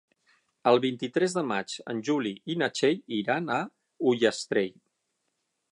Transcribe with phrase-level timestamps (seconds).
[0.69, 3.61] El vint-i-tres de maig en Juli i na Txell iran a
[4.13, 4.77] Ullastrell.